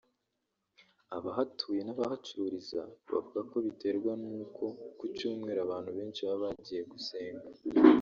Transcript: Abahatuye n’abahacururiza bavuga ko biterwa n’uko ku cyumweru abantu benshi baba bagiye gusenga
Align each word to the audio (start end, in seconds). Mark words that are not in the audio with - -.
Abahatuye 1.17 1.81
n’abahacururiza 1.83 2.81
bavuga 3.11 3.39
ko 3.49 3.57
biterwa 3.65 4.11
n’uko 4.21 4.63
ku 4.97 5.03
cyumweru 5.17 5.59
abantu 5.65 5.89
benshi 5.97 6.21
baba 6.27 6.41
bagiye 6.53 6.81
gusenga 6.91 7.47